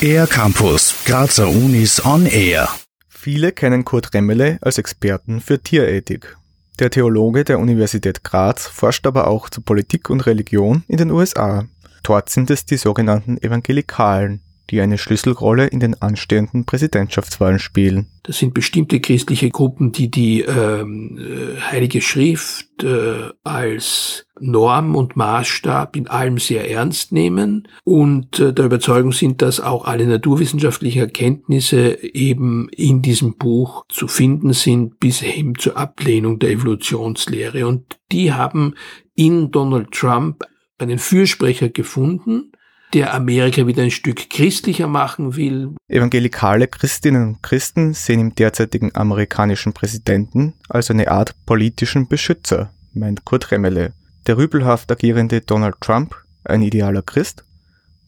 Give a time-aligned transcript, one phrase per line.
[0.00, 2.68] Air Campus, Grazer Unis on Air.
[3.08, 6.36] Viele kennen Kurt Remmele als Experten für Tierethik.
[6.78, 11.64] Der Theologe der Universität Graz forscht aber auch zu Politik und Religion in den USA.
[12.02, 18.06] Dort sind es die sogenannten Evangelikalen, die eine Schlüsselrolle in den anstehenden Präsidentschaftswahlen spielen.
[18.22, 25.16] Das sind bestimmte christliche Gruppen, die die ähm, äh, Heilige Schrift äh, als Norm und
[25.16, 31.02] Maßstab in allem sehr ernst nehmen und äh, der Überzeugung sind, dass auch alle naturwissenschaftlichen
[31.02, 37.66] Erkenntnisse eben in diesem Buch zu finden sind, bis hin zur Ablehnung der Evolutionslehre.
[37.66, 38.74] Und die haben
[39.14, 40.44] in Donald Trump
[40.78, 42.52] einen Fürsprecher gefunden,
[42.92, 45.74] der Amerika wieder ein Stück christlicher machen will.
[45.88, 53.24] Evangelikale Christinnen und Christen sehen im derzeitigen amerikanischen Präsidenten als eine Art politischen Beschützer, meint
[53.24, 53.92] Kurt Remmele.
[54.26, 57.44] Der rübelhaft agierende Donald Trump, ein idealer Christ?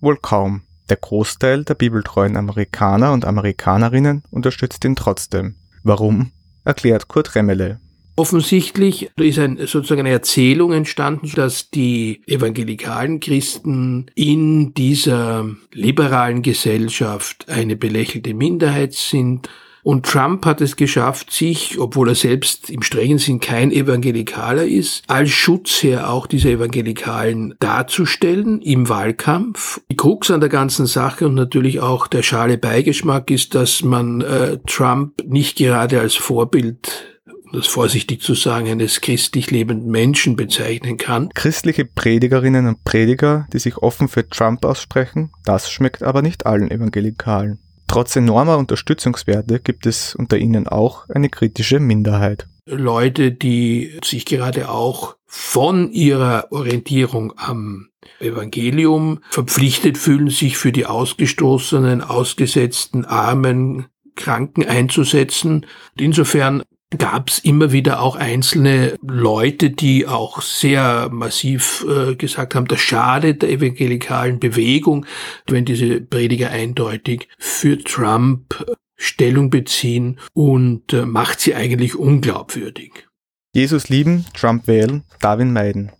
[0.00, 0.62] Wohl kaum.
[0.88, 5.56] Der Großteil der bibeltreuen Amerikaner und Amerikanerinnen unterstützt ihn trotzdem.
[5.82, 6.32] Warum?
[6.64, 7.80] erklärt Kurt Remmele.
[8.18, 17.48] Offensichtlich ist ein, sozusagen eine Erzählung entstanden, dass die evangelikalen Christen in dieser liberalen Gesellschaft
[17.48, 19.48] eine belächelte Minderheit sind.
[19.84, 25.04] Und Trump hat es geschafft, sich, obwohl er selbst im strengen Sinn kein Evangelikaler ist,
[25.06, 29.80] als Schutzherr auch dieser Evangelikalen darzustellen im Wahlkampf.
[29.92, 34.22] Die Krux an der ganzen Sache und natürlich auch der schale Beigeschmack ist, dass man
[34.22, 37.07] äh, Trump nicht gerade als Vorbild
[37.52, 41.30] das vorsichtig zu sagen, eines christlich lebenden Menschen bezeichnen kann.
[41.34, 46.70] Christliche Predigerinnen und Prediger, die sich offen für Trump aussprechen, das schmeckt aber nicht allen
[46.70, 47.58] Evangelikalen.
[47.86, 52.46] Trotz enormer Unterstützungswerte gibt es unter ihnen auch eine kritische Minderheit.
[52.66, 57.88] Leute, die sich gerade auch von ihrer Orientierung am
[58.20, 65.64] Evangelium verpflichtet fühlen, sich für die ausgestoßenen, ausgesetzten, armen, Kranken einzusetzen.
[65.96, 66.62] Insofern
[66.96, 72.80] gab es immer wieder auch einzelne Leute, die auch sehr massiv äh, gesagt haben, das
[72.80, 75.04] schadet der evangelikalen Bewegung,
[75.46, 78.64] wenn diese Prediger eindeutig für Trump
[78.98, 83.06] Stellung beziehen und äh, macht sie eigentlich unglaubwürdig.
[83.54, 85.92] Jesus lieben, Trump wählen, Darwin meiden.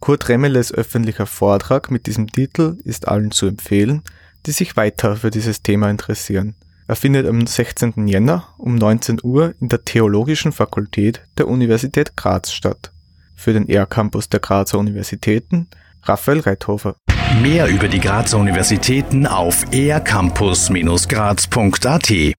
[0.00, 4.02] Kurt Remmeles öffentlicher Vortrag mit diesem Titel ist allen zu empfehlen,
[4.46, 6.56] die sich weiter für dieses Thema interessieren.
[6.90, 8.08] Er findet am 16.
[8.08, 12.90] Jänner um 19 Uhr in der Theologischen Fakultät der Universität Graz statt.
[13.36, 15.68] Für den R-Campus der Grazer Universitäten
[16.02, 16.96] Raphael Reithofer.
[17.40, 22.34] Mehr über die Grazer Universitäten auf ercampus-graz.at